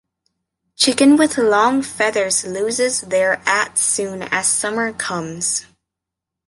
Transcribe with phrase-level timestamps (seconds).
[0.77, 5.67] Chicken with long feathers loses their at soon as summer comes.